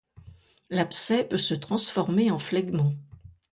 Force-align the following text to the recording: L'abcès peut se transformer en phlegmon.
L'abcès 0.71 1.23
peut 1.23 1.37
se 1.37 1.53
transformer 1.53 2.31
en 2.31 2.39
phlegmon. 2.39 2.97